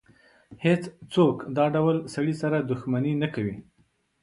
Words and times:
هېڅ 0.65 0.81
څوک 1.13 1.35
له 1.43 1.49
دا 1.57 1.65
ډول 1.75 1.97
سړي 2.15 2.35
سره 2.41 2.57
دښمني 2.69 3.13
نه 3.23 3.27
کوي. 3.33 3.57